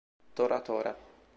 Tora 0.33 0.61
Tora 0.63 0.97